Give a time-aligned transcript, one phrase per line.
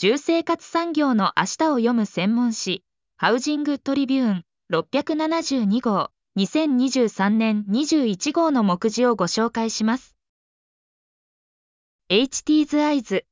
[0.00, 2.84] 住生活産業の明日を読む専門誌、
[3.16, 10.14] ハウジングトリビューン672号、2023年21号の目次をご紹介します。
[12.10, 13.24] HT's Eyes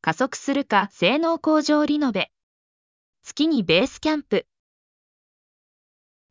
[0.00, 2.32] 加速するか性能向上リノベ。
[3.22, 4.48] 月にベースキャンプ。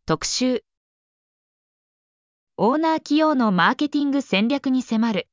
[0.05, 0.65] 特集。
[2.57, 5.29] オーナー起用のマーケティング戦略に迫る。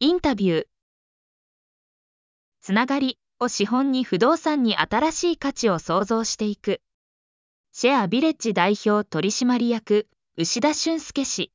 [0.00, 0.77] インタビュー。
[2.68, 6.82] つながりを資本に不動産に新しい価値を創造していく。
[7.72, 11.50] シェアビレッジ代表取締役、牛田俊介氏。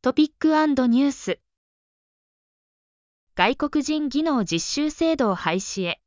[0.00, 1.40] トピックニュース。
[3.34, 6.00] 外国人技能実習制度を廃止へ。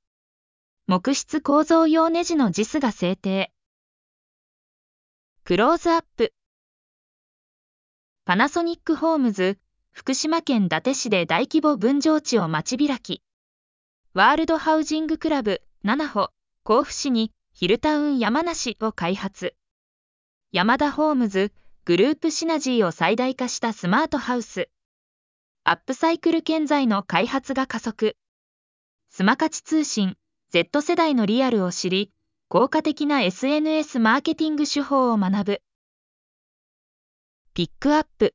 [0.87, 3.53] 木質構造用ネジの JIS が制定。
[5.43, 6.33] クローズアップ。
[8.25, 9.59] パナソニックホームズ、
[9.91, 13.21] 福島県伊達市で大規模分譲地を町開き。
[14.13, 16.31] ワールドハウジングクラブ、七穂、
[16.63, 19.53] 甲府市にヒルタウン山梨を開発。
[20.51, 21.53] 山田ホームズ、
[21.85, 24.69] グループシナジーを最大化したスマートハウス。
[25.63, 28.15] アップサイクル建材の開発が加速。
[29.09, 30.17] スマカチ通信、
[30.51, 32.11] Z 世代のリアルを知り、
[32.47, 35.61] 効果的な SNS マーケティング手法を学ぶ。
[37.53, 38.33] ピックアップ。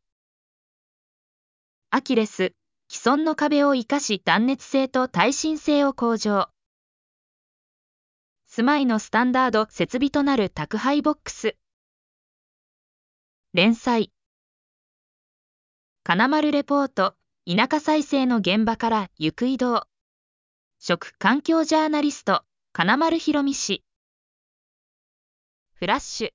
[1.97, 2.53] アキレス、
[2.91, 6.51] 既存の壁を生かし断熱性と耐震性を向上。
[8.47, 11.57] 住まいのスタンダード設備となる宅配ボックス。
[13.55, 14.13] 連載。
[16.05, 17.15] 金丸レポート、
[17.47, 19.87] 田舎再生の現場から行く移動。
[20.79, 23.83] 食環境ジャーナリスト、金丸博美氏。
[25.73, 26.31] フラッシュ。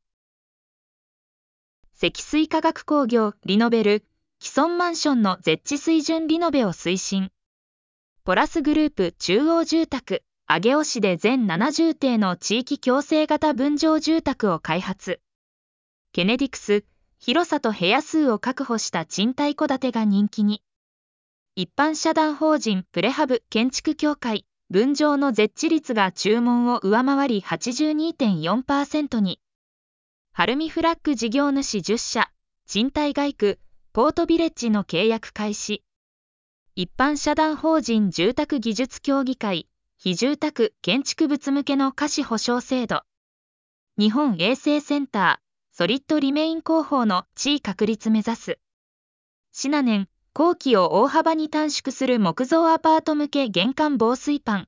[1.93, 4.10] 積水化学工業リノベル
[4.43, 7.29] 既存マンションの絶地水準リノベを推進。
[8.23, 15.21] ポラスグループ中央住宅、上尾市で全70邸の地域共生型分譲住宅を開発。
[16.11, 16.85] ケネディクス、
[17.19, 20.63] 広さと部屋数を確保した賃貸戸建てが人気に。
[21.55, 29.39] 一般社団法人プレハブ建築協会、分譲の絶地率が注文を上回り82.4%に。
[30.33, 32.31] ハルミフラッグ事業主10社、
[32.65, 33.59] 賃貸外区、
[33.93, 35.83] ポートビレッジの契約開始。
[36.75, 43.01] 一般社団法人住宅技術協議会、非住宅建築物向けの貸し保証制度。
[43.97, 48.59] 日本衛生センター、ソリッドリメイン広報の地位確立目指す。
[49.51, 54.67] シナ年、工期を大幅に短縮する木造アパート向け玄関防水パン。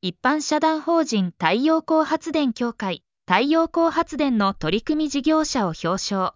[0.00, 6.34] 一般社団法人太陽光発電協会、太陽光発電の取り組み事業者を表彰。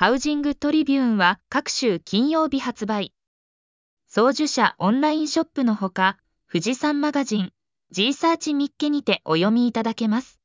[0.00, 3.12] ハウジングトリビューンは各週金曜日発売。
[4.06, 7.52] 送受者オンラインショップのほか、富士山マガジン、
[7.90, 10.38] G サーチミッケにてお読みいただけます。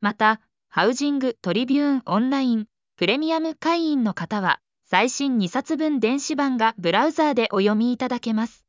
[0.00, 2.66] また、ハウジングトリビューンオンライン
[2.96, 4.58] プレミアム会員の方は、
[4.90, 8.65] 最新2冊分電子版がブラウザーでお読みいただけます。